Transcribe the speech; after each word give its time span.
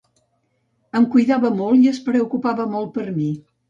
Em 1.01 1.05
cuidava 1.17 1.53
molt 1.61 1.87
i 1.87 1.95
es 1.95 2.03
preocupava 2.11 2.71
molt 2.77 2.95
per 3.01 3.11
mi. 3.23 3.33